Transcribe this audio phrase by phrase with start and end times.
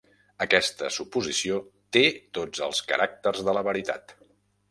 [0.43, 1.59] Aquesta suposició
[1.97, 2.03] té
[2.37, 4.17] tots els caràcters de la veritat.